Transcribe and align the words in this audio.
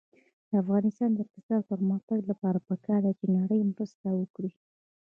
د 0.49 0.51
افغانستان 0.63 1.09
د 1.13 1.17
اقتصادي 1.25 1.63
پرمختګ 1.73 2.19
لپاره 2.31 2.59
پکار 2.69 3.01
ده 3.05 3.11
چې 3.19 3.25
نړۍ 3.37 3.61
مرسته 3.71 4.07
وکړي. 4.19 4.51